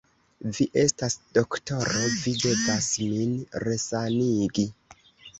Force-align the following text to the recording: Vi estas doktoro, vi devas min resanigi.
Vi 0.59 0.65
estas 0.83 1.15
doktoro, 1.37 1.99
vi 2.21 2.33
devas 2.45 2.87
min 3.09 3.35
resanigi. 3.65 4.65